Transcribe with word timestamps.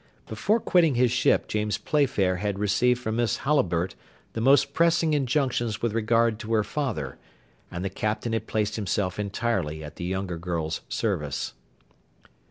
Before 0.25 0.59
quitting 0.59 0.95
his 0.95 1.11
ship 1.11 1.47
James 1.47 1.77
Playfair 1.77 2.37
had 2.37 2.57
received 2.57 2.99
from 2.99 3.17
Miss 3.17 3.37
Halliburtt 3.45 3.93
the 4.33 4.41
most 4.41 4.73
pressing 4.73 5.13
injunctions 5.13 5.83
with 5.83 5.93
regard 5.93 6.39
to 6.39 6.53
her 6.55 6.63
father, 6.63 7.19
and 7.69 7.85
the 7.85 7.89
Captain 7.91 8.33
had 8.33 8.47
placed 8.47 8.77
himself 8.77 9.19
entirely 9.19 9.83
at 9.83 9.97
the 9.97 10.03
young 10.05 10.25
girl's 10.25 10.81
service. 10.89 11.53